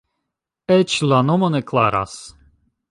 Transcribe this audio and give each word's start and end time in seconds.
Eĉ 0.77 0.95
la 1.11 1.21
nomo 1.29 1.51
ne 1.57 1.63
klaras. 1.71 2.19